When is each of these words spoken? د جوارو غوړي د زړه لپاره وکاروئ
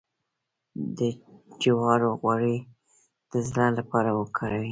د 0.97 0.99
جوارو 1.63 2.09
غوړي 2.21 2.57
د 3.31 3.33
زړه 3.49 3.67
لپاره 3.77 4.09
وکاروئ 4.19 4.59